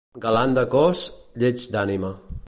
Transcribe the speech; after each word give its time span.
Galant 0.21 0.55
de 0.59 0.63
cos, 0.71 1.03
lleig 1.43 1.67
d'ànima. 1.77 2.11